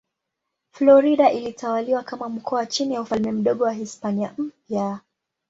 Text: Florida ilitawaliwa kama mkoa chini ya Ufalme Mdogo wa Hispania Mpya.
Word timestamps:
Florida 0.71 1.31
ilitawaliwa 1.31 2.03
kama 2.03 2.29
mkoa 2.29 2.65
chini 2.65 2.93
ya 2.93 3.01
Ufalme 3.01 3.31
Mdogo 3.31 3.63
wa 3.63 3.73
Hispania 3.73 4.33
Mpya. 4.37 4.99